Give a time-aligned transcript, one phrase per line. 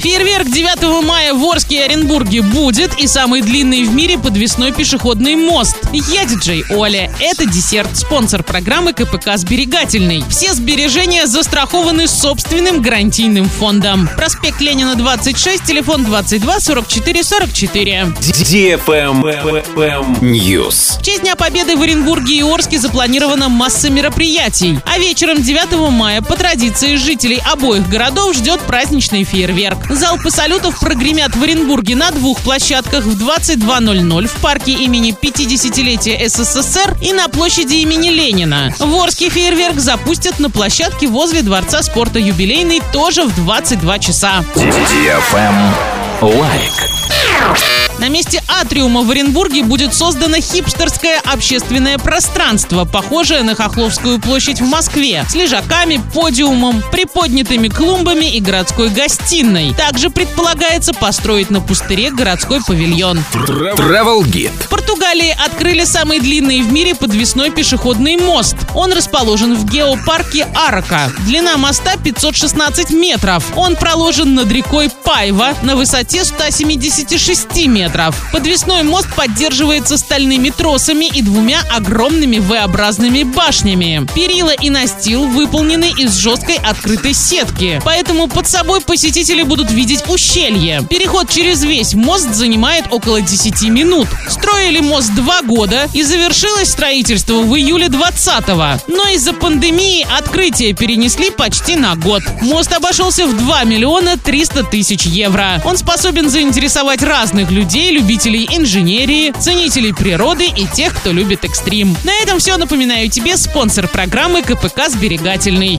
[0.00, 5.34] Фейерверк 9 мая в Орске и Оренбурге будет и самый длинный в мире подвесной пешеходный
[5.34, 5.76] мост.
[5.92, 7.12] Я диджей Оля.
[7.18, 10.22] Это десерт, спонсор программы КПК «Сберегательный».
[10.30, 14.08] Все сбережения застрахованы собственным гарантийным фондом.
[14.16, 18.02] Проспект Ленина, 26, телефон 22 44 44.
[20.20, 21.00] News.
[21.00, 24.78] В честь Дня Победы в Оренбурге и Орске запланирована масса мероприятий.
[24.86, 29.87] А вечером 9 мая по традиции жителей обоих городов ждет праздничный фейерверк.
[29.88, 36.96] Залпы салютов прогремят в Оренбурге на двух площадках в 22.00 в парке имени 50-летия СССР
[37.02, 38.74] и на площади имени Ленина.
[38.78, 44.44] В Орске фейерверк запустят на площадке возле Дворца спорта «Юбилейный» тоже в 22 часа.
[46.20, 46.72] Лайк.
[47.98, 54.66] На месте атриума в Оренбурге будет создано хипстерское общественное пространство, похожее на Хохловскую площадь в
[54.68, 59.74] Москве, с лежаками, подиумом, приподнятыми клумбами и городской гостиной.
[59.74, 63.22] Также предполагается построить на пустыре городской павильон.
[63.32, 64.64] Travel Guide.
[64.64, 68.56] В Португалии открыли самый длинный в мире подвесной пешеходный мост.
[68.74, 71.12] Он расположен в геопарке Арака.
[71.26, 73.44] Длина моста 516 метров.
[73.56, 78.16] Он проложен над рекой Пайва на высоте 176 метров.
[78.48, 84.08] Подвесной мост поддерживается стальными тросами и двумя огромными V-образными башнями.
[84.14, 90.82] Перила и настил выполнены из жесткой открытой сетки, поэтому под собой посетители будут видеть ущелье.
[90.88, 94.08] Переход через весь мост занимает около 10 минут.
[94.30, 98.80] Строили мост два года и завершилось строительство в июле 20-го.
[98.90, 102.22] Но из-за пандемии открытие перенесли почти на год.
[102.40, 105.60] Мост обошелся в 2 миллиона 300 тысяч евро.
[105.66, 111.96] Он способен заинтересовать разных людей, любителей инженерии, ценителей природы и тех, кто любит экстрим.
[112.04, 112.56] На этом все.
[112.56, 115.76] Напоминаю тебе спонсор программы КПК «Сберегательный».